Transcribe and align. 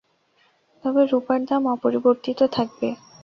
তবে 0.83 1.01
রুপার 1.05 1.39
দাম 1.45 1.63
অপরিবর্তিত 1.73 2.39
থাকবে। 2.55 2.87